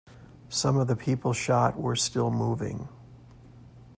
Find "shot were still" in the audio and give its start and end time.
1.31-2.31